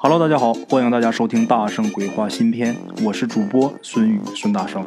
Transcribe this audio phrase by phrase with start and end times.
[0.00, 4.86] Hello，大家好，欢迎大家收听《大圣鬼话》新片，我是主播孙宇孙大圣，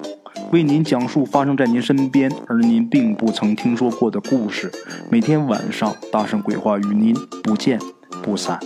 [0.54, 4.72] 为您讲述发生在您身边而您并不曾听说过的故事。
[5.12, 7.14] 每天晚上，《大圣鬼话》与您
[7.44, 7.78] 不见
[8.24, 8.58] 不散。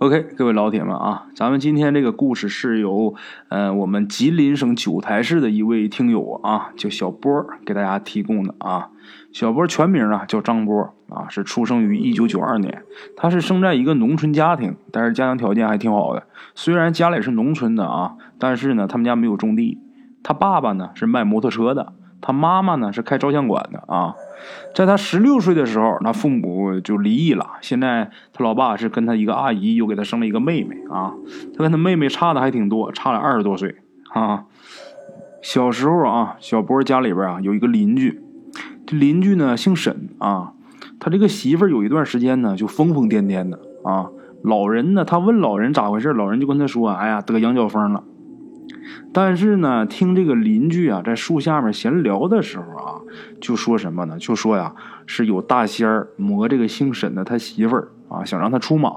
[0.00, 3.14] OK，各位老铁们啊，咱们今天这个故事是由
[3.50, 8.88] 呃我们吉林省九台市的一位听友啊，叫小波给大家提供的啊。
[9.30, 12.82] 小波全名啊叫张波啊，是出生于一九九二年。
[13.14, 16.22] 他是生在一个农村家庭，但是家庭条件还挺好的。
[16.54, 19.76] 虽然家里是农村的啊，但是呢，他们家没有种地。
[20.22, 24.14] 他爸爸呢是卖摩托车的，他妈妈呢是开照相馆的啊。
[24.74, 27.46] 在他十六岁的时候，他父母就离异了。
[27.60, 31.12] 现在他老爸是跟他一个阿姨，又给他生了一个妹妹啊。
[31.56, 33.76] 他跟他妹妹差的还挺多，差了二十多岁
[34.12, 34.44] 啊。
[35.42, 38.22] 小时候啊，小波家里边啊有一个邻居，
[38.86, 40.52] 这邻居呢姓沈啊。
[40.98, 44.08] 他这个媳妇儿有一段时间呢就疯疯癫癫的啊。
[44.42, 48.04] 老人呢，他问老人咋回事，老人就跟他说：“哎呀，得羊角风了。”
[49.12, 53.00] 但是呢，听这个邻居啊在树下面闲聊的时候啊，
[53.40, 54.18] 就说什么呢？
[54.18, 54.74] 就说呀，
[55.06, 58.90] 是有大仙儿磨这个姓沈的他媳妇儿啊，想让他出马，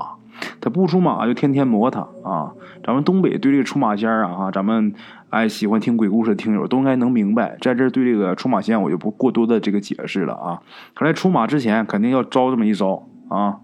[0.61, 2.53] 他不出马就天天磨他啊。
[2.85, 4.93] 咱们东北对这个出马仙儿啊，哈咱们
[5.29, 10.61] 爱喜欢听鬼故事的听友都应该能明白，在这对这个出马仙我就不过多的这个解释了啊。
[10.93, 13.57] 可在出马之前，肯定要招这么一招啊。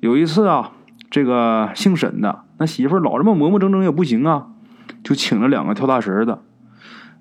[0.00, 0.72] 有一次啊，
[1.10, 4.48] 这个姓沈的那媳妇儿老这么磨磨蹭蹭也不行啊。
[5.10, 6.38] 就请了两个跳大神的，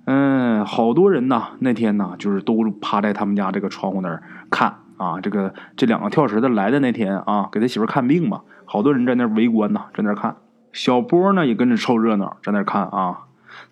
[0.06, 1.54] 嗯，好多人呐。
[1.58, 5.20] 那天呢，就是都趴在他们家这个窗户那儿看啊。
[5.20, 10.36] 这个这两个跳神的来的那天啊，给他媳妇看病嘛，好多人在那围观呐，在那看。
[10.72, 13.22] 小波呢也跟着凑热闹，在那看啊。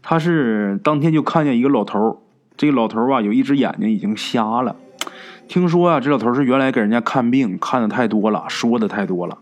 [0.01, 2.23] 他是当天就看见一个老头
[2.57, 4.75] 这个老头啊有一只眼睛已经瞎了。
[5.47, 9.37] 听说啊，这老头是原来给人家看病看的太多了，说的太多了。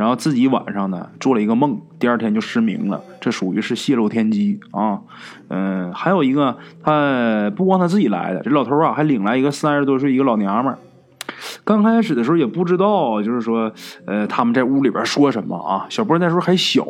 [0.00, 5.02] 然后自己晚上呢做了一个梦，第二天就失明了，这属于是泄露天机啊。
[5.48, 10.74] 嗯，还有一个，他不光他自己来的，这老头啊还领来一个三十多岁一个老娘们。
[11.64, 13.70] 刚开始的时候也不知道，就是说，
[14.06, 15.84] 呃，他们在屋里边说什么啊？
[15.90, 16.86] 小波那时候还小，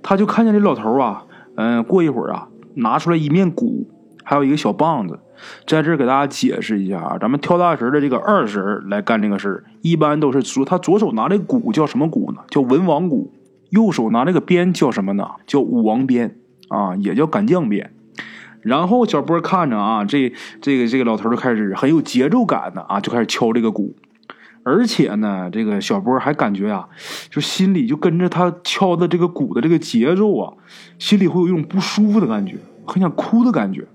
[0.00, 1.24] 他就看见这老头啊，
[1.56, 3.88] 嗯，过一会儿啊，拿出来一面鼓，
[4.22, 5.18] 还有一个小棒子。
[5.66, 12.42] 在这给大家解释一下啊，咱们跳大神的这个二神来干这个事儿，一般都是说他左手拿这鼓叫什么鼓呢？
[12.48, 13.32] 叫文王鼓，
[13.70, 15.28] 右手拿这个鞭叫什么呢？
[15.46, 16.36] 叫武王鞭
[16.68, 17.92] 啊，也叫干将鞭。
[18.62, 23.94] 然后小波看着啊，这这个这个老头就开始很有节奏感的啊，就开始敲这个鼓，
[24.64, 26.88] 而且呢，这个小波还感觉啊，
[27.30, 30.52] 就心里就跟着他敲的这个鼓的这个节奏啊，
[30.98, 33.86] 心里会有一种不舒服的感觉，很想哭的感觉。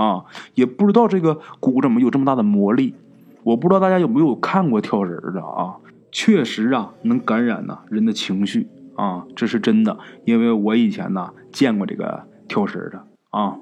[0.00, 0.24] 啊，
[0.54, 2.94] 也不知道这个鼓怎么有这么大的魔力，
[3.42, 5.76] 我不知道大家有没有看过跳人的啊？
[6.10, 8.66] 确实啊，能感染呢人的情绪
[8.96, 13.56] 啊，这是真的，因为我以前呢见过这个跳神的啊。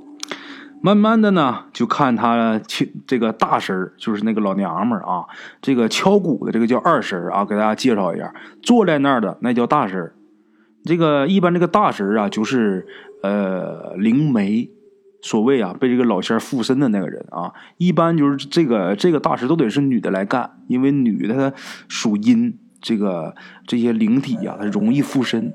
[0.81, 2.61] 慢慢的呢，就看他
[3.05, 5.27] 这个大神就是那个老娘们啊，
[5.61, 8.33] 这个敲鼓的这个叫二神啊，给大家介绍一下，
[8.63, 10.13] 坐在那儿的那叫大神
[10.85, 12.87] 这个一般这个大神啊，就是
[13.25, 14.71] 呃灵媒。
[15.21, 21.53] 所谓啊，被这个老仙附身的那个人啊，一般就是这个这个大师都得是女的来干，因为女的她
[21.89, 23.35] 属阴，这个
[23.67, 25.53] 这些灵体呀，她容易附身。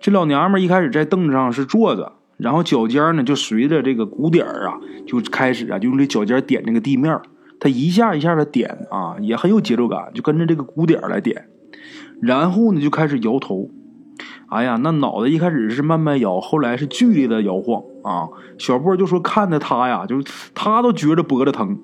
[0.00, 7.20] 这老娘们一开始在凳子上是坐着，然后脚尖呢就随着这个鼓点啊，就开始啊，就用这脚尖点这个地面
[7.60, 11.46] 她一下一下的点啊，也很有节奏感，就跟着这个鼓点来点，
[12.20, 13.70] 然后呢就开始摇头。
[14.52, 18.28] 哎呀，那脑袋一开始是慢慢摇，后来是剧烈的摇晃啊！
[18.58, 21.78] 小波就说看着他呀，就是他都觉着脖子疼。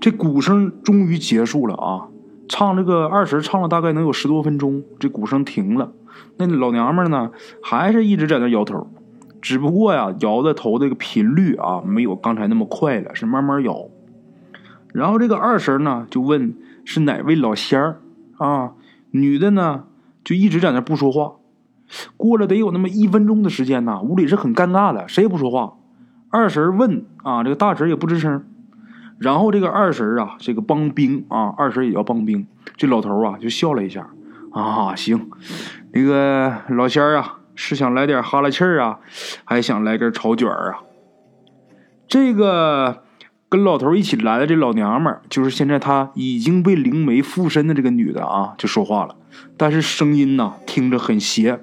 [0.00, 2.08] 这鼓声终于结束了啊！
[2.48, 5.92] 唱这个二十唱了大概能有十多分钟，这鼓声停了。
[6.38, 7.30] 那老娘们呢，
[7.62, 8.88] 还是一直在那摇头，
[9.40, 13.88] 只不过呀，摇的头这个频率啊，没有刚才那么快了，是慢慢摇。
[14.92, 18.00] 然后这个二婶呢，就问是哪位老仙儿
[18.38, 18.72] 啊？
[19.12, 19.84] 女的呢，
[20.24, 21.34] 就一直在那不说话。
[22.16, 25.74] 过了得有那么一分钟的时间呐，屋里是很尴尬的，谁也不说话。
[26.30, 28.44] 二婶问啊，这个大婶也不吱声。
[29.18, 32.46] 然后这个二婶啊，这个帮兵啊，二婶也要帮兵。
[32.76, 34.10] 这老头啊就笑了一下
[34.52, 35.30] 啊，行，
[35.92, 38.98] 那个老仙儿啊是想来点哈喇气儿啊，
[39.44, 40.80] 还想来根炒卷儿啊。
[42.06, 43.02] 这个
[43.48, 49.16] 跟老头一起来的这老娘们儿，就是现在她已经被灵媒附身的这个女的啊，就说话了，
[49.56, 51.60] 但是声音呢听着很邪。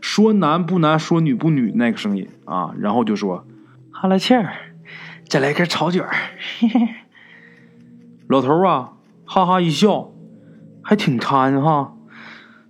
[0.00, 3.44] 说男不男，说女不女，那个声音啊，然后就说
[3.92, 4.52] ：“哈喇气儿，
[5.28, 6.10] 再来根炒卷儿。
[8.28, 8.92] ”老头啊，
[9.24, 10.10] 哈哈一笑，
[10.82, 11.94] 还挺贪哈。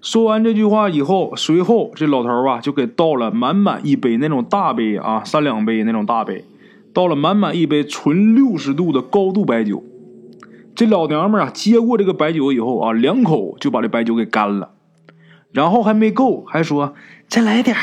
[0.01, 6.47] 说完这句话以后，随后这老头啊就给倒了满满一杯那种大杯啊，三两杯那种大杯，
[6.95, 9.85] 倒了满满一杯纯六十度的高度白酒。
[10.75, 14.71] 这老娘们啊接过这个白酒以后啊，两口就把这白酒给干了，
[15.53, 16.95] 然后还没够，还说
[17.31, 17.83] 再来点儿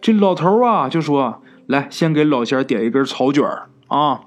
[0.00, 4.22] 这老头啊就说：“来，先给老仙点一根草卷儿啊。”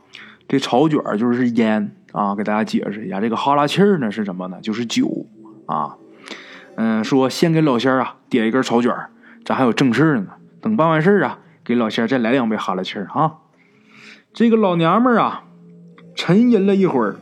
[0.47, 4.59] 这草卷儿就是烟啊，给大家解释一下，这个哈拉气儿呢是什么呢？
[4.61, 5.25] 就是酒
[5.65, 5.97] 啊。
[6.75, 9.11] 嗯，说先给老仙儿啊点一根草卷儿
[9.43, 10.27] 咱还有正事呢。
[10.61, 13.39] 等办完事儿啊，给老仙儿再来两杯哈拉气儿啊。
[14.33, 15.43] 这个老娘们儿啊，
[16.15, 17.17] 沉吟了一会儿，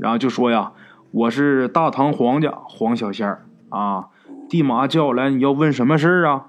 [0.00, 0.72] 然后就说呀
[1.12, 4.06] ：“我是大唐皇家黄小仙儿啊，
[4.48, 6.46] 地马叫来，你要问什么事儿啊？”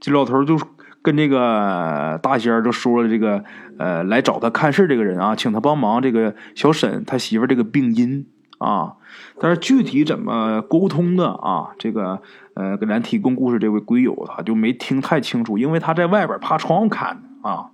[0.00, 0.58] 这老头就。
[1.02, 3.44] 跟这个大仙儿就说了，这个
[3.78, 8.26] 呃来找他看事这个人啊，请他帮忙这个小沈他媳妇这个病因
[8.58, 8.94] 啊，
[9.38, 12.20] 但是具体怎么沟通的啊，这个
[12.54, 17.70] 呃给咱提供故事这位鬼友他就没听太清楚，因为他在外边趴窗户看啊，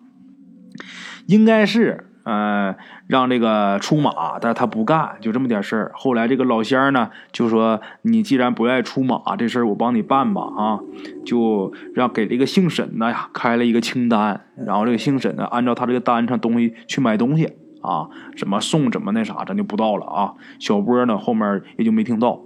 [1.24, 2.11] 应该是。
[2.24, 2.74] 嗯，
[3.06, 5.92] 让这个出马，但是他不干，就这么点事儿。
[5.94, 10.80] 后来这个老仙呢，就说：“你既然不愿意出马，这事儿我帮你办吧。”啊，
[11.24, 17.46] 就让给这个姓沈的呀开了一个清单，然后这个姓沈的按照他这个单上东西去买东西
[17.80, 20.34] 啊，怎么送怎么那啥，咱就不到了啊。
[20.58, 22.40] 小波呢后面也就没听到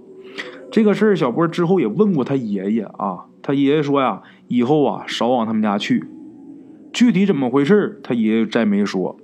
[0.71, 1.15] 这个事儿。
[1.15, 6.03] 小波之后也问过他爷爷啊，他爷爷说呀，以后啊少往他们家去。
[6.91, 9.17] 具体怎么回事，他爷爷再没说。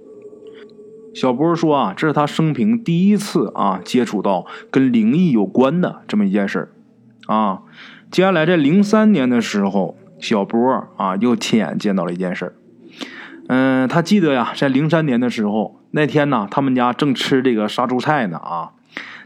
[1.14, 6.74] 小波说：“啊，这是他生平第一次啊接触到跟灵异有关的这么一件事
[7.28, 7.62] 啊。
[8.10, 12.56] 接下来在零三年的时候，小波啊又亲眼见到了一件事
[13.48, 18.72] 嗯，他记得呀，在零三年的时候，那天呢，他们家正吃这个杀猪菜呢啊，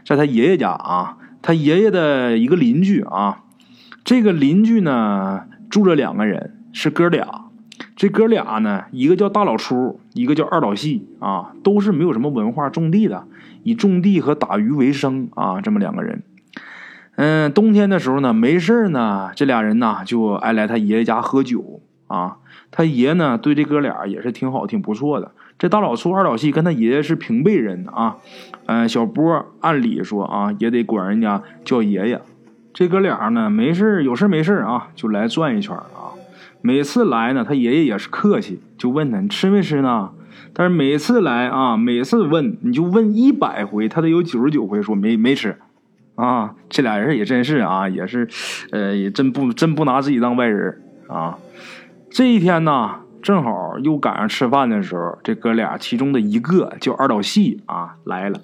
[0.04, 3.44] 在他爷爷家啊，他爷爷的一个邻居啊，
[4.04, 7.46] 这个邻居呢住着两个人，是哥俩。”
[7.98, 13.24] 这哥俩呢，一个叫大老粗，一个叫二老细啊，都是没有什么文化，种地的，
[13.64, 15.60] 以种地和打鱼为生啊。
[15.60, 16.22] 这么两个人，
[17.16, 22.36] 嗯，冬天的时候呢，没事呢，这俩人呢就爱来他爷爷家喝酒啊。
[22.70, 25.32] 他爷呢对这哥俩也是挺好，挺不错的。
[25.58, 28.18] 这大老粗、二老细跟他爷爷是平辈人啊。
[28.66, 32.20] 嗯，小波按理说啊，也得管人家叫爷爷。
[32.72, 36.14] 这哥俩呢，没事有事没事啊，就来转一圈啊。
[36.60, 40.10] 每次来呢，他爷爷也是客气，就问他你吃没吃呢？
[40.52, 45.56] 但是每次来啊，每次问你就问一百回，他得有九十九回说没没吃。
[46.16, 48.28] 啊，这俩人也真是啊，也是，
[48.72, 51.38] 呃，也真不真不拿自己当外人啊。
[52.10, 58.40] 这一天呢，正好又赶上吃饭的时候，这哥俩其中的一个叫二导戏啊来了，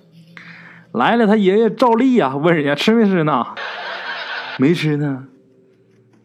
[0.93, 3.45] 来了，他爷爷照例啊问人家吃没吃呢？
[4.59, 5.25] 没吃呢。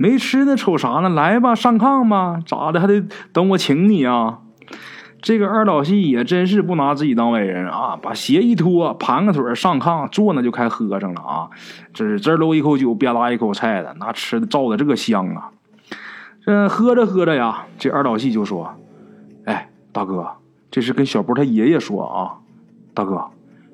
[0.02, 1.10] 没吃呢，瞅啥呢？
[1.10, 3.04] 来吧，上炕吧，咋的还得
[3.34, 4.40] 等我请你啊？
[5.22, 11.50] 这个二老戏也真是不拿自己当外人啊，把鞋一脱，盘个腿上炕坐那就开喝上了啊！
[11.94, 15.52] 这是这搂一口酒，吧嗒一口菜的，那吃的照的这个香啊！
[16.46, 18.74] 这喝着喝着呀，这二老戏就说
[19.44, 20.26] ：“哎，大哥，
[20.72, 22.40] 这是跟小波他爷爷说啊，
[22.94, 23.26] 大哥，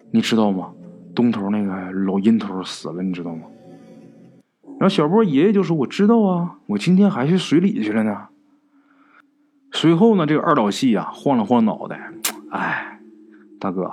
[0.10, 0.72] 你知道吗？
[1.14, 3.44] 东头那个老阴头死了，你知道吗？”
[4.78, 8.28] 然后小波爷爷就说：“我知道啊，我今天还去水里去了呢。”
[9.72, 12.12] 随后呢，这个二老戏呀晃了晃脑袋，
[12.50, 13.00] 哎，
[13.60, 13.92] 大哥，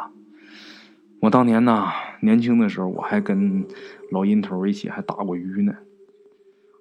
[1.20, 1.86] 我当年呢
[2.20, 3.64] 年轻的时候，我还跟
[4.10, 5.72] 老阴头一起还打过鱼呢。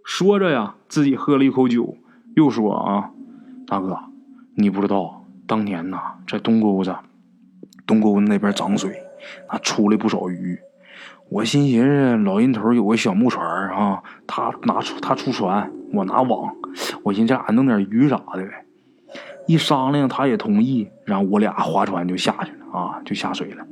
[0.04, 1.96] 说着呀，自己喝了一口酒，
[2.36, 3.12] 又说：“啊，
[3.68, 4.00] 大哥，
[4.56, 6.96] 你不知道，当年呐，在东沟子，
[7.86, 9.04] 东沟子那边涨水，
[9.52, 10.60] 那出来不少鱼。”
[11.32, 16.54] 我心寻思，老人头有个小木船啊，他拿出他出船，我拿网，
[17.04, 18.66] 我寻思这俩弄点鱼啥的呗。
[19.48, 23.66] 一商量，他也同意，然后我俩划船就下去了啊，就下水了。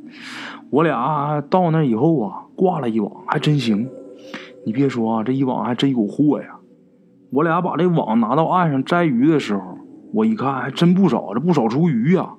[0.70, 3.90] 我俩到那以后啊，挂了一网，还真行。
[4.66, 6.56] 你别说啊，这一网还真有货呀。
[7.30, 9.78] 我俩把这网拿到岸上摘鱼的时候，
[10.14, 12.30] 我一看还真不少，这不少出鱼呀。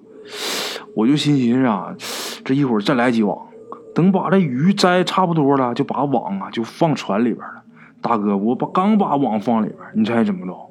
[0.96, 1.94] 我就心寻思啊，
[2.42, 3.36] 这一会儿再来几网。
[4.00, 7.62] 等把这鱼摘差不多了，就把网啊就放船里边了。
[8.00, 10.70] 大哥，我把刚把网放里边，你猜怎么着？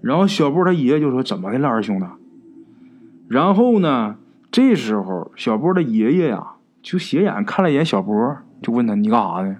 [0.00, 2.06] 然后小波他爷爷就说：“怎么的了，二兄弟？”
[3.26, 4.18] 然后呢，
[4.52, 9.56] 这时候小波的爷爷呀就斜眼看了一眼小波，就问他：“你干啥呢？”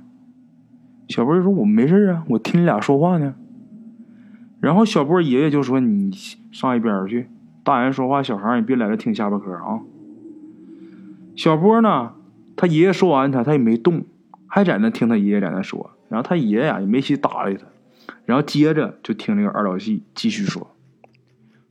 [1.10, 3.34] 小波就说：“我没事啊，我听你俩说话呢。”
[4.62, 6.12] 然后小波爷爷就说：“你
[6.52, 7.28] 上一边去，
[7.64, 9.80] 大人说话，小孩你别在这听下巴嗑啊。”
[11.34, 12.12] 小波呢？
[12.58, 14.04] 他爷爷说完他，他也没动，
[14.48, 15.92] 还在那听他爷爷在那说。
[16.08, 17.64] 然后他爷爷呀也没去搭理他，
[18.24, 20.74] 然后接着就听这个二老细继续说：“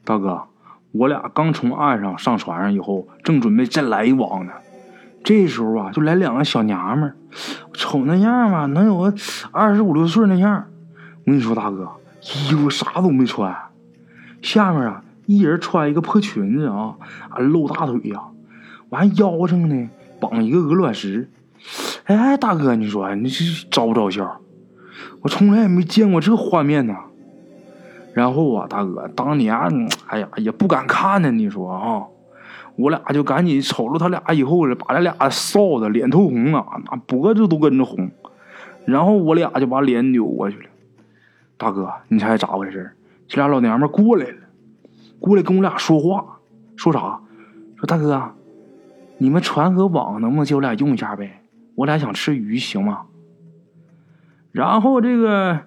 [0.06, 0.44] 大哥，
[0.92, 4.54] 我俩刚从岸上上船上以后，正准备再来一网呢。
[5.24, 7.16] 这时候啊，就来两个小娘们儿，
[7.74, 9.14] 瞅那样吧，能有个
[9.52, 10.68] 二十五六岁那样。
[11.26, 11.90] 我跟你说，大哥，
[12.22, 13.54] 衣服啥都没穿，
[14.42, 16.96] 下面啊一人穿一个破裙子啊，
[17.28, 18.22] 啊露大腿呀，
[18.90, 19.90] 完腰上呢
[20.20, 21.30] 绑一个鹅卵石。
[22.06, 24.40] 哎，大哥，你说你这招不招笑？
[25.22, 26.96] 我从来也没见过这画面呢。
[28.14, 29.56] 然后啊，大哥，当年
[30.08, 31.32] 哎呀也不敢看呢。
[31.32, 32.04] 你说啊，
[32.76, 38.10] 我俩就赶紧瞅着他俩以后，把他俩臊的脸通红啊，那脖子都跟着红。
[38.86, 40.66] 然后我俩就把脸扭过去了。
[41.58, 42.92] 大哥，你猜咋回事？
[43.28, 44.38] 这俩老娘们过来了，
[45.20, 46.40] 过来跟我俩说话，
[46.76, 47.20] 说啥？
[47.76, 48.32] 说大哥，
[49.18, 51.42] 你们船和网能不能借我俩用一下呗？
[51.76, 53.04] 我俩想吃鱼，行吗？
[54.52, 55.60] 然后这个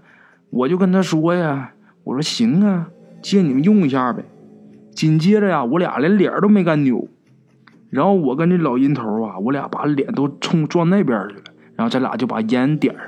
[0.50, 1.72] 我就跟他说呀，
[2.04, 2.88] 我说行啊，
[3.22, 4.24] 借你们用一下呗。
[4.92, 7.08] 紧接着呀，我俩连脸都没敢扭，
[7.88, 11.42] 然后我跟这老阴头啊，我俩把脸都冲撞那边去了，
[11.76, 13.06] 然后咱俩就把烟点上，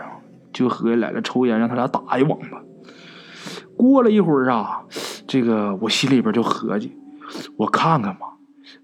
[0.53, 2.63] 就合计来了抽烟，让他俩打一网吧。
[3.77, 4.85] 过了一会儿啊，
[5.27, 6.97] 这个我心里边就合计，
[7.57, 8.32] 我看看吧，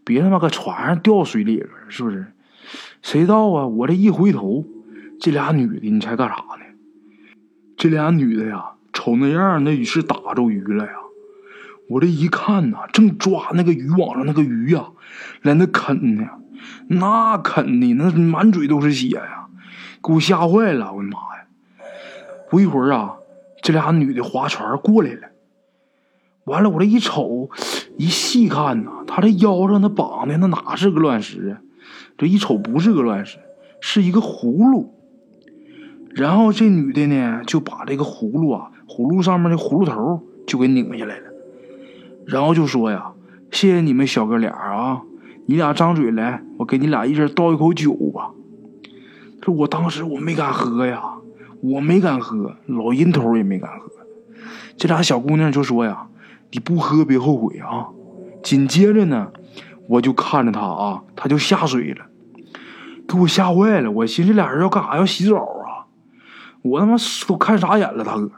[0.09, 2.33] 别他妈搁船上掉水里了，是不是？
[3.03, 3.67] 谁知道啊？
[3.67, 4.65] 我这一回头，
[5.21, 6.65] 这俩女的，你猜干啥呢？
[7.77, 10.93] 这俩女的呀，瞅那样，那是打着鱼了呀。
[11.91, 14.93] 我这一看呐，正抓那个渔网上那个鱼呀，
[15.45, 16.27] 在那啃呢，
[16.89, 19.49] 那啃的那满嘴都是血呀，
[20.03, 20.91] 给我吓坏了！
[20.91, 21.45] 我的妈呀！
[22.49, 23.17] 不一会儿啊，
[23.63, 25.29] 这俩女的划船过来了。
[26.45, 27.51] 完了，我这一瞅，
[27.99, 31.61] 一细看呐，他这腰上那绑的那哪是个乱石啊？
[32.17, 33.39] 这一瞅不是个乱石，
[33.81, 34.95] 是一个葫芦。
[36.15, 41.25] 然后这女的呢，就把这个葫芦啊，葫芦上面的葫芦头就给拧下来了。
[42.27, 43.13] 然后就说呀
[43.53, 45.03] ：“谢谢你们小哥俩啊，
[45.47, 48.31] 你俩张嘴来，我给你俩一人倒一口酒吧。”
[49.43, 51.03] 这我当时我没敢喝呀，
[51.61, 53.91] 我没敢喝，老阴头也没敢喝。
[54.77, 56.08] 这俩小姑娘就说呀
[56.51, 57.89] ：“你不喝别后悔啊。”
[58.43, 59.29] 紧接着呢。
[59.89, 62.05] 我就看着他啊，他就下水了，
[63.09, 63.91] 给我吓坏了。
[63.91, 64.99] 我寻思俩人要干啥？
[64.99, 65.89] 要洗澡啊！
[66.61, 66.95] 我他妈
[67.27, 68.31] 都看傻眼了，大哥。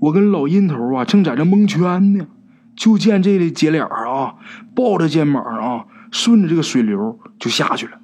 [0.00, 2.26] 我跟老阴头啊正在这蒙圈呢，
[2.74, 4.36] 就见这姐俩啊
[4.74, 7.98] 抱着肩膀啊，顺着这个水流就下去了。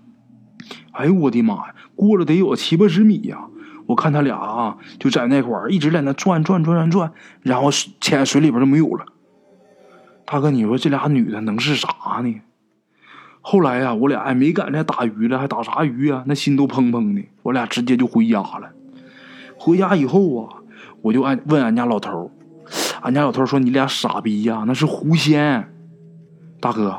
[0.91, 1.75] 哎呦我的妈呀！
[1.95, 3.47] 过了得有七八十米呀！
[3.87, 7.13] 我看他俩啊就在那块儿一直在那转转转转转，
[7.43, 7.71] 然后
[8.01, 9.05] 潜水里边就没有了。
[10.25, 11.89] 大哥，你说这俩女的能是啥
[12.23, 12.41] 呢？
[13.41, 16.23] 后来呀，我俩也没敢再打鱼了，还打啥鱼啊？
[16.27, 17.23] 那心都砰砰的。
[17.43, 18.71] 我俩直接就回家了。
[19.59, 20.63] 回家以后啊，
[21.03, 22.31] 我就俺问俺家老头
[23.03, 25.69] 俺家老头说：“你俩傻逼呀，那是狐仙。”
[26.61, 26.97] 大哥，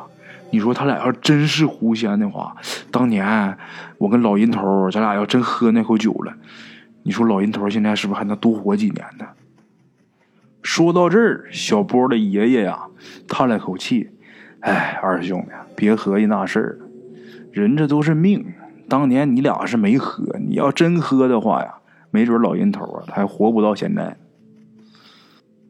[0.52, 2.56] 你说他俩要真是狐仙的话，
[2.92, 3.58] 当年
[3.98, 6.34] 我跟老阴头咱俩要真喝那口酒了，
[7.04, 9.28] 你说老阴头现在是不是还能多活几年呢？
[10.62, 12.86] 说到这儿，小波的爷爷呀
[13.28, 14.12] 叹了口气
[14.62, 16.86] ：“哎，二兄弟，别合计那事儿了。
[17.52, 18.46] 人这都是命。
[18.88, 21.76] 当年你俩是没喝，你要真喝的话呀，
[22.12, 24.16] 没准老人头啊，他还活不到现在。”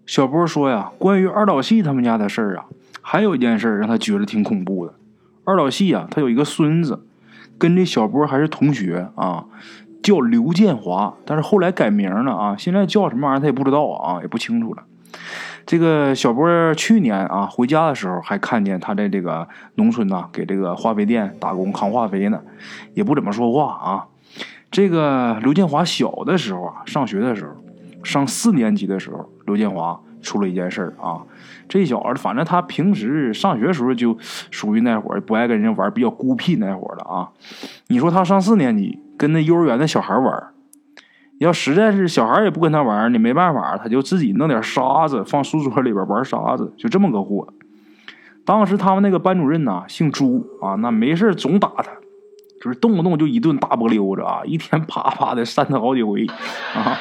[0.05, 2.65] 小波说：“呀，关于二老细他们家的事儿啊，
[3.01, 4.93] 还有一件事让他觉得挺恐怖的。
[5.43, 7.03] 二老细啊，他有一个孙子，
[7.57, 9.45] 跟这小波还是同学啊。”
[10.03, 14.83] 叫刘建华，但是后来改名了啊，现在叫什么玩意儿他也不知道啊，也不清楚了。
[15.65, 22.41] 这个小波去年啊回家的时候，还看见他在这个农村呐，给这个化肥店打工扛化肥呢，
[22.93, 24.05] 也不怎么说话啊。
[24.69, 27.53] 这个刘建华小的时候啊，上学的时候，
[28.03, 31.21] 上四年级的时候，刘建华出了一件事儿啊。
[31.69, 34.17] 这小子反正他平时上学时候就
[34.49, 37.29] 属于那会儿不爱跟人玩，比较孤僻那会儿的啊。
[37.89, 38.97] 你说他上四年级。
[39.15, 40.47] 跟那幼儿园的小孩玩，
[41.37, 47.47] 要实在是小孩也不跟他玩，你没办法，他就自己弄点沙子放书桌里边玩沙子，就这么个货。
[48.43, 51.91] 当时他们那个班主任呐，姓朱啊，那没事总打他，
[52.59, 56.25] 就是动不动就一顿大波溜子啊，一天啪啪的扇他好几回
[56.73, 56.97] 啊。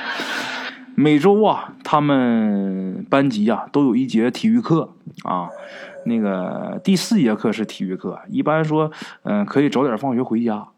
[0.94, 4.92] 每周啊，他们班级啊都有一节体育课
[5.24, 5.48] 啊，
[6.06, 8.90] 那个第四节课是体育课，一般说
[9.22, 10.68] 嗯可以早点放学回家。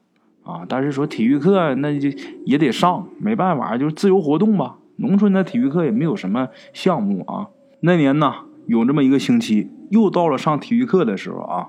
[0.44, 2.11] 啊，但是说体育课那就
[2.44, 4.76] 也得上，没办法，就是自由活动吧。
[4.97, 7.49] 农村的体育课也没有什么项目啊。
[7.80, 8.35] 那年呢，
[8.66, 11.68] 有这么一个星期，又到了上体育课的时候啊，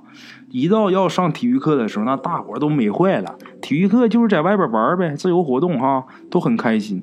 [0.52, 3.38] 一到要上体育课的时候，那大伙都美坏了。
[3.62, 7.02] 体育课就是在外边玩呗，自由活动哈，都很开心。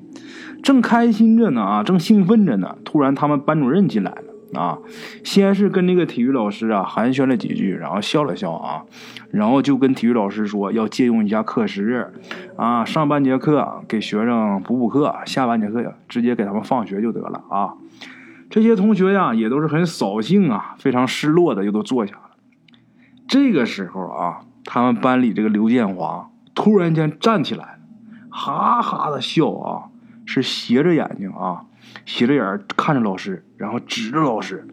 [0.63, 4.77] 正开心着呢啊，正兴奋着呢，突然他们班主任进来了啊，
[5.23, 8.83] 先是跟那个体育老师啊寒暄了几句，然后笑了笑啊，
[9.29, 12.13] 然后就跟体育老师说要借用一下课时
[12.55, 17.73] 啊，上半节课给学生补补课，下半节课呀直接给他们放学就得了啊。
[18.49, 22.21] 这些同学呀，也都是很扫兴啊，非常失落的，又都坐下了。
[23.27, 27.79] 这个时候啊，他们班里这个刘建华突然间站起来了
[28.29, 29.89] 哈哈的笑啊，
[30.25, 31.65] 是斜着眼睛啊，
[32.05, 34.67] 斜着眼看着老师，然后指着老师，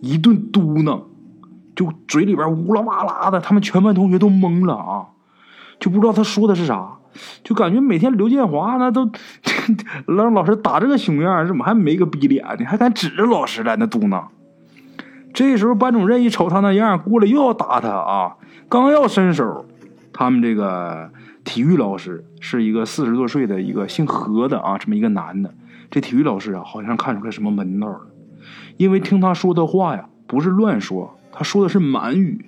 [0.00, 1.02] 一顿嘟囔，
[1.74, 5.06] 就嘴里边呜啦哇啦的，他们全班同学都懵了啊，
[5.78, 6.96] 就不知道他说的是啥。
[7.42, 9.10] 就感觉每天刘建华那都
[10.06, 12.64] 让老师打这个熊样，怎么还没个逼脸呢？
[12.64, 14.26] 还敢指着老师在那嘟囔。
[15.34, 18.36] 这时候班主任一瞅他那样，过来又要打他啊！
[18.68, 19.66] 刚要伸手，
[20.12, 21.10] 他们这个
[21.44, 25.54] 体育老师是一个四十多岁的一个姓何的啊，这么一个男的。
[25.90, 28.00] 这体育老师啊，好像看出来什么门道了，
[28.76, 32.46] 因为听他说的话呀，不是乱说，他说的是满语，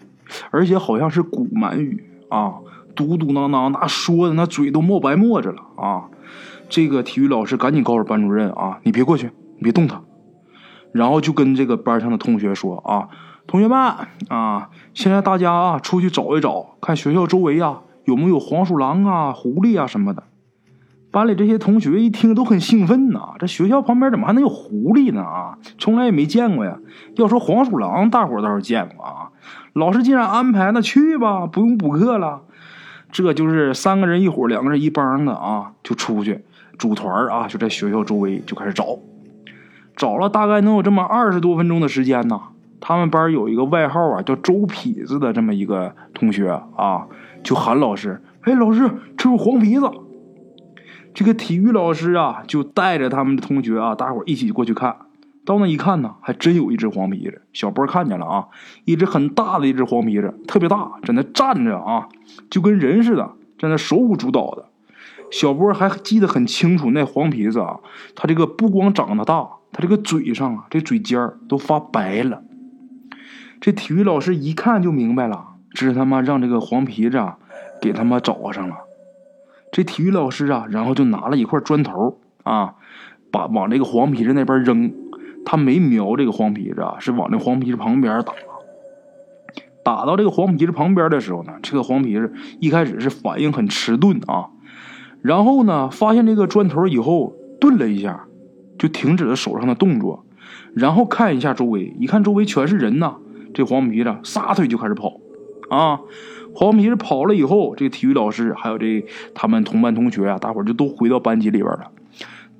[0.51, 2.55] 而且好像是古满语啊。
[2.95, 6.11] 嘟嘟囔囔，那说的那嘴都冒白沫子了啊！
[6.69, 10.03] 这个体育老师赶紧告诉班主任啊，你别过去，你别动他。
[10.93, 13.09] 然后就跟这个班上的同学说啊，
[13.47, 13.79] 同学们
[14.29, 20.25] 啊，现在大家啊出去找一找，看学校周围啊有没有黄鼠狼啊、狐狸啊什么的。
[21.11, 25.59] 班里这些同学一听都很兴奋呐，这学校旁边怎么还能有狐狸呢啊？
[25.77, 26.79] 从来也没见过呀。
[27.17, 29.29] 要说黄鼠狼，大伙倒是见过啊。
[29.75, 32.43] 老师既然安排，那去吧，不用补课了。
[33.11, 36.45] 这就是三个人一伙，两个人一帮的啊，就出去
[36.79, 38.99] 组团啊，就在学校周围就开始找，
[39.95, 42.41] 找了大概能有这么二十多分钟的时间呢。
[42.81, 47.07] 他们班有一个外号啊，叫周痞子的这么一个同学啊，
[47.43, 49.91] 就喊老师：“哎，老师，这是黄皮子。”
[51.15, 54.97] 这个体育老师啊，就带着他们的同学啊，大伙一起过去看。
[55.45, 57.43] 到那一看呢，还真有一只黄皮子。
[57.53, 58.47] 小波看见了啊，
[58.85, 62.09] 一只很大的一只黄皮子，特别大，在那站着啊，
[62.49, 64.67] 就跟人似的，在那手舞足蹈的。
[65.33, 67.81] 小波还记得很清楚，那黄皮子啊，
[68.15, 72.43] 他这个不光长得大，他这个嘴上啊，这嘴尖都发白了。
[73.61, 77.39] 这体育老师一看就明白了，这是他妈让这个黄皮子啊
[77.81, 78.77] 给他妈找上了。
[79.71, 82.75] 这体育老师啊，然后就拿了一块砖头啊，
[83.31, 84.93] 把往这个黄皮子那边扔。
[85.45, 88.33] 他没瞄这个黄皮子啊，是往那黄皮子旁边打。
[89.85, 94.51] 打到这个黄皮子旁边的时候呢，这个黄皮子一开始是反应很迟钝啊，
[95.23, 98.27] 然后呢，发现这个砖头以后，顿了一下，
[98.79, 100.25] 就停止了手上的动作，
[100.75, 103.17] 然后看一下周围，一看周围全是人呐，
[103.53, 105.22] 这黄皮子撒腿就开始跑。
[105.73, 106.01] 啊，
[106.55, 109.05] 黄皮子跑了以后，这个体育老师还有这
[109.35, 111.91] 他们同班同学啊，大伙就都回到班级里边了。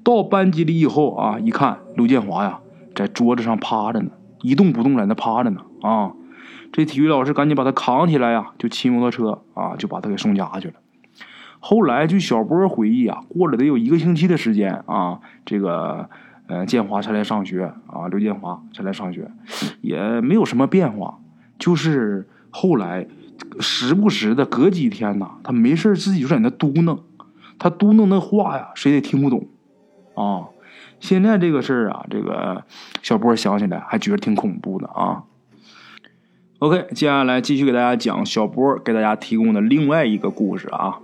[0.03, 2.59] 到班级里以后啊，一看刘建华呀。
[2.95, 4.11] 在桌子上趴着呢，
[4.43, 5.63] 一动不动，在那趴着呢。
[5.81, 6.13] 啊，
[6.73, 10.75] 这体育老师赶紧把他扛起来呀，就骑摩托车啊，就把他给送家去了。
[11.59, 16.11] 后来据小波回忆啊，过了得有一个星期的时间啊，这个
[16.49, 19.31] 呃建华才来上学啊，刘建华才来上学，
[19.81, 21.19] 也没有什么变化，
[21.59, 23.09] 就是后来
[23.59, 27.01] 时不时的隔几天呐，他没事自己就在那嘟囔，
[27.59, 29.49] 他嘟囔那话呀，谁也听不懂
[30.15, 30.47] 啊。
[31.01, 32.65] 现在这个事儿啊，这个
[33.03, 35.25] 小波想起来还觉得挺恐怖的啊。
[36.61, 41.01] OK，接下来继续给大家讲小波给大家提供的另外一个故事啊。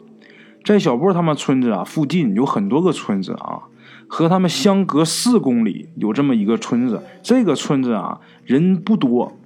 [0.65, 3.63] 在小波他们村子啊附近有很多个村子啊，
[4.07, 7.03] 和他们相隔四公里有这么一个村子。
[7.23, 9.38] 这个村子啊人不多，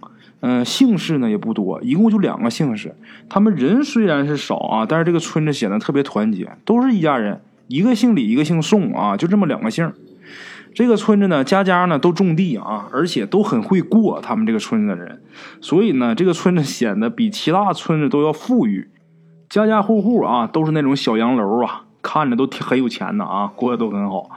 [0.44, 2.96] 嗯，姓氏呢也不多，一共就两个姓氏。
[3.28, 9.92] 他们人虽然是少啊，但是这个村子显得特别团结，都是一家人，一个姓李，一个姓宋啊，就这么两个姓。
[10.74, 15.22] 这个村子呢，家家呢都种地啊，而且都很会过他们这个村子的人，
[15.60, 18.90] 所以呢，这个村子显得比其他村子都要富裕，
[19.48, 24.28] 家家户户啊都是那种小洋楼啊，看着都挺很有钱的啊，过得都很好。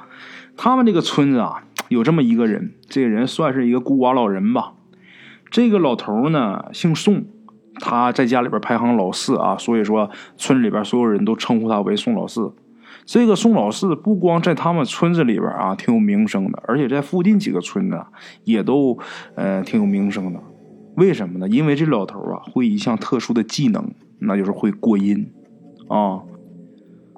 [0.55, 4.73] 他们这个村子啊，有这么一个人，这个人算是一个孤寡老人吧。
[5.49, 7.23] 这个老头呢姓宋，
[7.79, 12.53] 他在家里边排行老四啊，所以说村里边所有人都称呼他为宋老四。
[13.05, 18.03] 这个宋老四不光在他们村子里边啊挺有名声的，而且在附近几个村子
[18.43, 18.97] 也都
[19.35, 20.39] 呃挺有名声的。
[20.95, 21.47] 为什么呢？
[21.47, 25.31] 因为这老头啊会一项特殊的技能，那就是会过阴
[25.87, 26.23] 啊。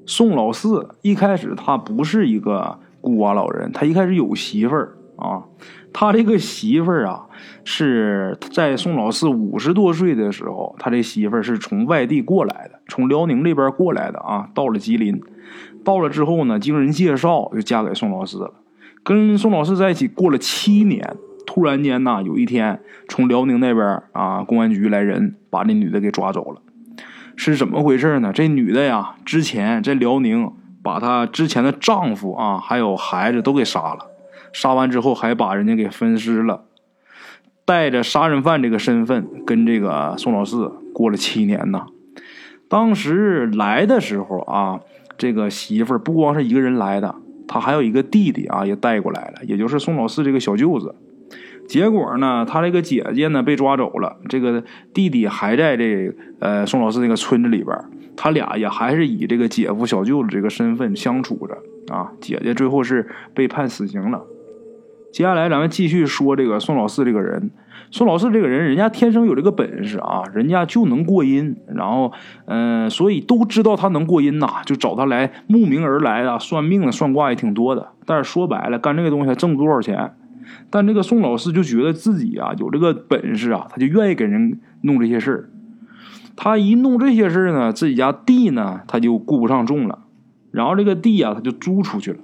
[0.06, 5.44] 宋老四一开始他不是一个孤寡老人，他一开始有媳妇儿啊。
[5.94, 7.26] 他这个媳妇儿啊，
[7.64, 15.20] 是在宋老四五十多岁的时候，他这媳妇儿是从外地过来的，从辽宁这边过来的啊，到了吉林，
[15.84, 18.54] 到了之后呢，经人介绍就嫁给宋老四了，
[19.04, 21.16] 跟宋老四在一起过了七年。
[21.48, 26.62] 突然间呢，有一天从辽宁那边啊，公安局来人把那女的给抓走了，
[27.36, 28.32] 是怎么回事呢？
[28.32, 30.52] 这女的呀，之前在辽宁
[30.84, 34.12] 把她之前的丈夫啊，还有孩子都给杀了。
[34.54, 36.64] 杀完之后，还把人家给分尸了，
[37.66, 41.86] 带着杀人犯这个身份，跟这个宋老四过了七年呢。
[42.70, 44.82] 当时来的时候啊，
[45.18, 47.16] 这个媳妇儿不光是一个人来的，
[47.48, 50.96] 他还有一个弟弟啊，也带过来了，也就是宋老四这个小舅子。
[51.68, 57.78] 结果呢，他这个姐姐呢被抓走了，这个弟弟还在这呃宋老四那个村子里边，
[58.16, 61.58] 他俩也还是以这个姐夫小舅子这个身份相处着
[61.94, 62.12] 啊。
[62.22, 64.26] 姐姐最后是被判死刑了。
[65.18, 67.50] 接下来咱们继续说这个宋老四这个人。
[67.90, 71.56] 宋老四这个人，人家天生有这个本事啊，人家就能过阴。
[71.74, 72.12] 然后，
[72.46, 77.88] 嗯，所以都知道他能过阴呐，就找他来慕名而来的算命的、算卦也挺多的。
[78.06, 80.14] 但是说白了，干这个东西挣不多少钱。
[80.70, 85.50] 但这个宋老四就觉得自己啊有这个本事啊，他就愿意给人弄这些事。
[86.36, 89.98] 他一弄这些事呢，自己家地呢他就顾不上种了，
[90.52, 92.20] 然后这个地啊他就租出去了。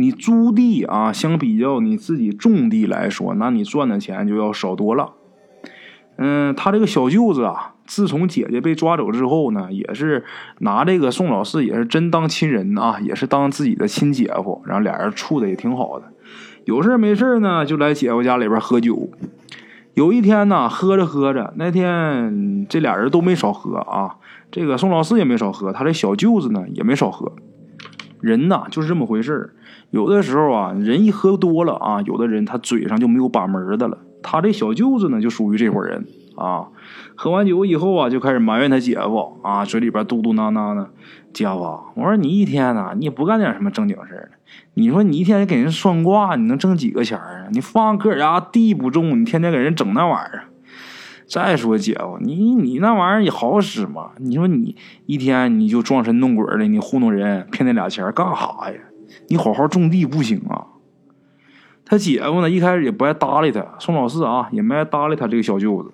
[0.00, 5.14] 你租地啊，相比较你自己种地来说，那你赚的钱就要少多了。
[6.18, 10.24] 嗯，他这个小舅子啊，自从姐姐被抓走之后呢，也是
[10.60, 16.12] 拿这个宋老四也是真当亲人啊，也是当自己的亲姐夫，然后俩人处的也挺好的。
[16.64, 19.10] 有事没事呢，就来姐夫家里边喝酒。
[19.94, 24.14] 有一天呢，喝着喝着，那天这俩人都没少喝啊，
[24.52, 27.32] 这个宋老四也没少喝，他这小舅子呢也没少喝。
[28.20, 29.54] 人呐就是这么回事
[29.90, 33.98] 有的时候啊，人一喝多了啊，有的人他嘴上就没有把门的了。
[34.22, 36.04] 他这小舅子呢，就属于这伙人
[36.36, 36.66] 啊。
[37.14, 40.90] 喝完酒以后啊，就开始埋怨他姐夫啊，嘴里边嘟嘟囔囔的。
[41.32, 44.30] 姐夫，我说你一天呐，你也不干点什么正经事儿
[44.74, 47.46] 你说你一天给人算卦，你能挣几个钱啊？
[47.52, 50.44] 你放个儿家地不种，你天天给人整那玩意儿。
[51.28, 54.12] 再说姐夫，你你那玩意儿也好使吗？
[54.16, 58.78] 你说你一天你就装神弄鬼的，你糊弄人骗那俩钱干啥呀？
[59.28, 60.66] 你好好种地不行啊！
[61.84, 65.90] 他姐夫呢，一开始也不爱搭理他，宋老四啊，也没爱搭理他这个小舅子。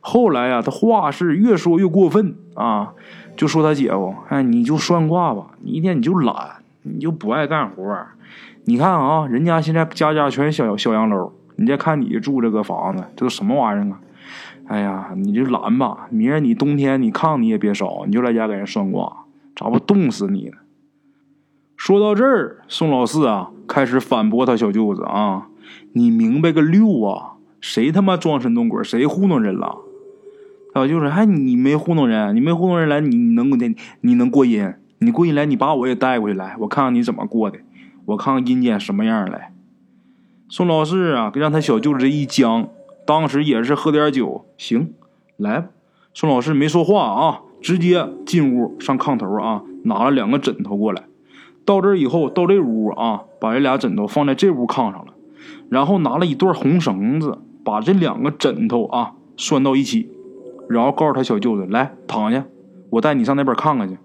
[0.00, 2.92] 后来呀，他话是越说越过分啊，
[3.36, 7.82] 就说他姐夫，哎，你就算卦吧，你一天你就懒，你就不爱干活。
[8.64, 14.00] 你看啊，人家现在家家全小小洋楼，你再看你住这个房子，这都什么玩意儿啊？
[14.66, 19.24] 哎呀，你就懒吧，明儿你冬天你炕你也别烧，你就在家给人算卦，
[19.54, 20.58] 咋不冻死你呢？
[21.76, 25.48] 说到这儿，宋老四啊开始反驳他小舅子啊，
[25.92, 27.34] 你明白个六啊？
[27.60, 28.82] 谁他妈装神弄鬼？
[28.82, 29.78] 谁糊弄人了？
[30.74, 32.34] 小舅子，还你没糊弄人？
[32.34, 34.74] 你没糊弄人来，你能你你能过阴？
[34.98, 37.58] 你过阴来，你把我也带过去来，我看看你怎么过的，
[38.06, 39.52] 我看看阴间什么样来。
[40.48, 42.68] 宋老四啊，让他小舅子一僵，
[43.06, 44.92] 当时也是喝点酒，行，
[45.36, 45.68] 来吧。
[46.12, 51.04] 宋老师没说话啊，直接进屋上炕头啊，拿了两个枕头过来。
[51.64, 55.14] 到这以后，到这屋啊，把这俩枕头放在这屋炕上了，
[55.68, 60.10] 然后拿了一段红绳子，把这两个枕头啊拴到一起，
[60.68, 62.44] 然后告诉他小舅子来躺下，
[62.90, 63.98] 我带你上那边看看去。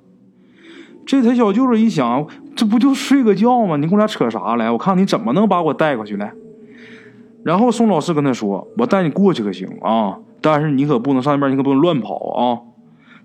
[1.06, 3.78] 这他小舅子一想，这不就睡个觉吗？
[3.78, 4.70] 你跟我俩扯啥来？
[4.72, 6.34] 我看你怎么能把我带过去来。
[7.43, 12.62] 然后宋老师跟他说：“我带你过去可行啊，但是你可不能上那边，你可不能乱跑啊。”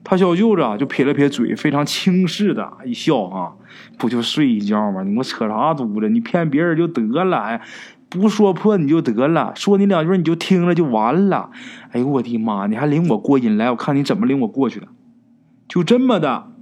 [0.09, 3.53] 他小舅子，就撇了撇嘴，非常轻视的一笑啊，
[3.99, 5.03] 不就睡一觉吗？
[5.03, 6.09] 你给我扯啥犊子？
[6.09, 7.61] 你骗别人就得了，
[8.09, 11.51] 不说破你就得了，说你两句你就听了就完了。
[11.91, 12.69] 哎呦我的妈！
[12.69, 13.69] 你还领我过瘾来？
[13.71, 14.87] 我看你怎么领我过去的。
[15.67, 16.53] 就这么的，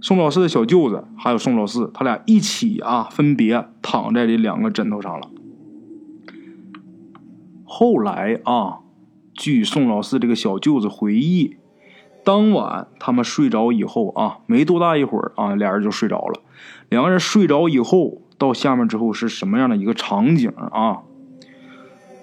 [0.00, 5.28] 宋老四的小舅子还有宋老四，他俩一起啊，分别躺在这两个枕头上了。
[7.76, 8.78] 后来啊，
[9.32, 11.56] 据宋老四这个小舅子回忆。
[12.22, 16.40] 当晚他们睡着以后啊，没多大一会儿啊，俩人就睡着了。
[16.88, 21.00] 两个人睡着以后，到下面之后是什么样的一个场景啊？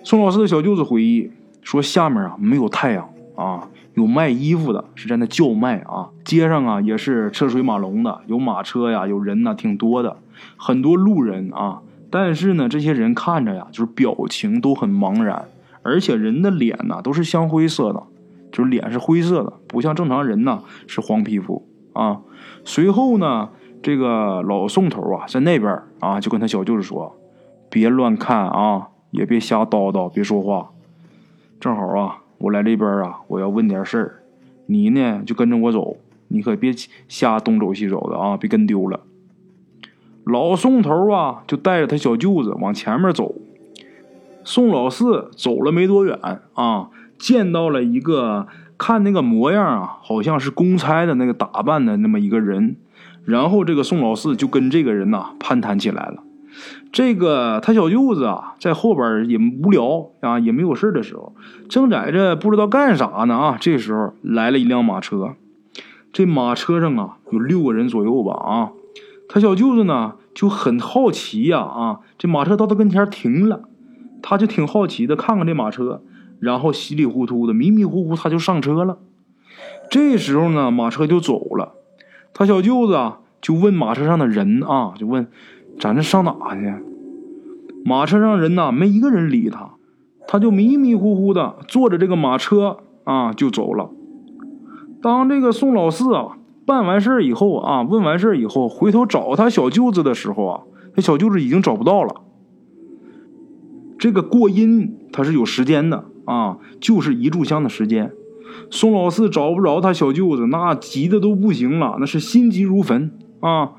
[0.05, 1.29] 宋老四的小舅子回忆
[1.61, 6.11] 说：“下面啊没有太阳啊，有卖衣服的，是在那叫卖啊。
[6.23, 10.15] 街上啊也是车水马龙的，有马车呀，有人呐，挺多的，
[10.55, 11.81] 很多路人啊。
[12.12, 15.45] 但是呢，这些人看着呀，就是表情都很茫然，
[15.82, 18.04] 而且人的脸呐都是香灰色的。”
[18.52, 22.19] 就是脸是灰色的，不像正常人呢是黄皮肤啊。
[22.65, 23.47] 随后呢，
[23.82, 27.15] 这个老宋头啊在那边啊就跟他小舅子说
[27.71, 30.71] ：“别乱看啊，也别瞎叨叨，别说话。
[31.62, 34.24] 正好啊，我来这边啊，我要问点事儿，
[34.65, 35.95] 你呢就跟着我走，
[36.28, 36.74] 你可别
[37.08, 39.00] 瞎东走西走的啊，别跟丢了。
[40.32, 43.36] 老宋头啊，就带着他小舅子往前面走。
[44.44, 46.17] 宋老四走了没多远
[46.54, 46.89] 啊，
[47.20, 52.78] 见到了一个看那个模样啊，好像是公差的那个打扮的那么一个人。
[53.24, 56.24] 然后这个宋老四就跟这个人呐攀谈起来了。
[56.91, 61.34] 这个他小舅子啊，在后边也无聊啊，也没有事的时候，
[61.70, 63.58] 正在这不知道干啥呢啊。
[63.62, 65.36] 这时候来了一辆马车，
[66.12, 68.72] 这马车上啊有六个人左右吧啊。
[69.30, 73.63] 他小舅子呢就很好奇呀啊，这马车到他跟前停了，
[74.22, 76.02] 他就挺好奇的看看这马车，
[76.39, 78.98] 然后稀里糊涂的迷迷糊糊他就上车了。
[79.89, 81.74] 这时候呢，马车就走了。
[82.34, 85.28] 他小舅子啊，就问马车上的人啊，就问
[85.78, 86.74] ：“咱这上哪去？”
[87.84, 89.72] 马车上人呐，没一个人理他，
[90.28, 93.89] 他就迷迷糊糊的坐着这个马车啊，就走了。
[95.02, 100.62] 当这个宋老四啊办完事以后啊，问完事以后，回头找他小舅子的时候啊，
[100.95, 102.21] 他小舅子已经找不到了。
[103.97, 108.12] 这个过阴他是有时间的啊，就是一炷香的时间。
[108.69, 113.71] 宋老四找不着他小舅子，那急的都不行了，那是心急如焚啊。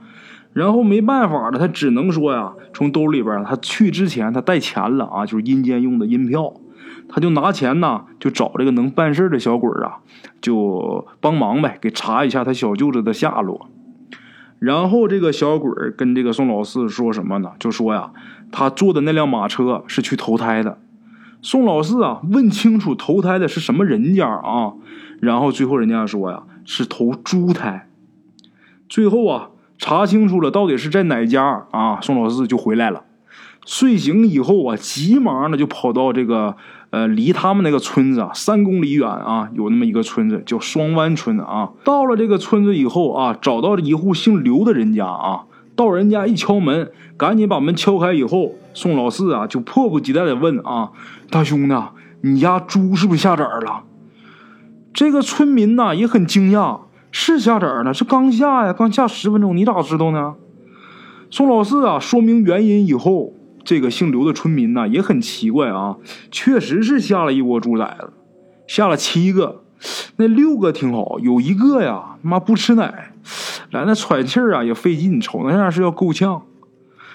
[0.53, 6.53] 然后没办法了，他只能说呀，从兜里边他去之前他带钱了啊，就是阴间用的阴票，
[7.14, 9.98] 他就拿钱呢，就找这个能办事的小鬼啊，
[10.40, 13.68] 就帮忙呗，给查一下他小舅子的下落。
[14.59, 17.51] 然后这个小鬼跟这个宋老四说什么呢？
[17.59, 18.12] 就说呀，
[18.51, 20.79] 他坐的那辆马车是去投胎的。
[21.42, 24.72] 宋老四啊，问清楚投胎的是什么人家啊？
[25.20, 27.90] 然后最后人家说呀，是投猪胎。
[28.88, 32.01] 最后啊，查清楚了到底是在哪家啊？
[32.01, 33.03] 宋老四就回来了。
[33.66, 36.57] 睡醒以后啊，急忙的就跑到这个
[36.92, 41.70] 呃，离他们那个村子啊三公里远啊，有那么一个村子叫双湾村啊。
[41.85, 45.44] 到了这个村子以后啊，找到了一户姓刘的人家啊。
[45.74, 50.90] 到人家一敲门，赶紧把门敲开以后，宋老四啊就迫不及待的问啊
[51.31, 51.74] ：“大兄弟，
[52.20, 53.85] 你家猪是不是下崽了？”
[54.92, 60.35] 这个村民呐也很惊讶：“是下崽了，是刚下呀，刚下十分钟，你咋知道呢？”
[61.31, 63.33] 宋老四啊说明原因以后，
[63.64, 65.96] 这个姓刘的村民呢也很奇怪啊，
[66.31, 68.12] 确实是下了一窝猪崽子，
[68.66, 69.62] 下了七个，
[70.16, 73.12] 那六个挺好，有一个呀妈不吃奶。
[73.70, 76.42] 来那喘气儿啊也费劲，瞅那样是要够呛。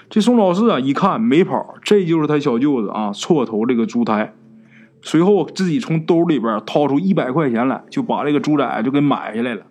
[0.08, 4.32] 这宋老四啊一看没跑，这就是他小舅子啊错投这个猪胎。
[5.02, 9.62] 随后自己从兜里边掏出一百块钱来，就把这个猪崽就给买下来了。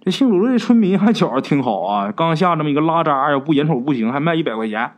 [0.00, 4.90] 这姓刘的村民还觉着挺好啊，刚下这么一个拉渣，要不眼瞅不行，还卖一百块钱。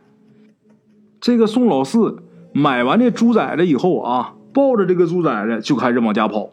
[1.21, 6.49] 这个宋老四买完这猪崽子以后啊，抱着这个猪崽子就开始往家跑。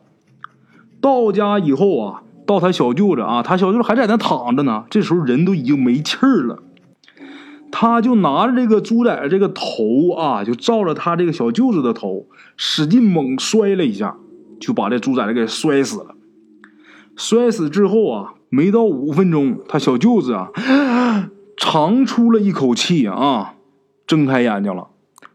[1.01, 2.23] 到家以后啊。
[2.49, 4.87] 到他小舅子啊，他小舅子还在那躺着呢。
[4.89, 6.63] 这时候人都已经没气儿了，
[7.71, 12.25] 他就拿着这个猪崽子这个头啊，就照着他这个小舅子的头，
[12.57, 14.17] 使劲猛摔了一下，
[14.59, 16.15] 就把这猪崽子给摔死了。
[17.17, 20.49] 摔死之后啊，没到五分钟，他小舅子啊，
[21.55, 23.57] 长出了一口气啊，
[24.09, 24.89] 睁开眼睛了。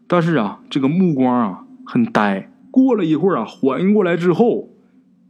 [0.06, 2.50] 但是啊，这个目光啊很呆。
[2.70, 4.68] 过了一会儿啊，缓应过来之后。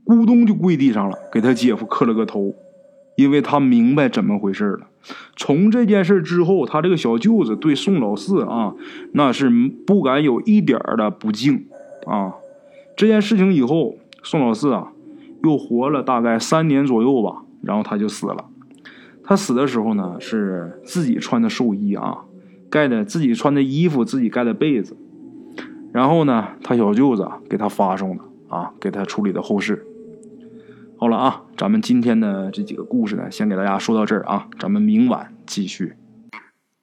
[0.07, 2.55] 咕咚就跪地上了，给他姐夫磕了个头，
[3.17, 4.87] 因为他明白怎么回事了。
[5.35, 8.75] 从这件事之后，他这个小舅子对宋老四啊，
[9.13, 9.49] 那是
[9.87, 11.65] 不敢有一点的不敬
[12.05, 12.35] 啊。
[12.95, 14.93] 这件事情以后，宋老四啊，
[15.43, 18.45] 又活了大概三年左右吧，然后他就死了。
[19.23, 22.25] 他死的时候呢，是自己穿的寿衣啊，
[22.75, 24.97] 盖的自己穿的衣服，自己盖的被子，
[25.93, 29.87] 然后呢，他小舅子给他发送的啊，给他处理的后事。
[30.97, 35.95] 好了啊，咱们今天的这几个故事呢，先给大家说到这儿啊，咱们明晚继续。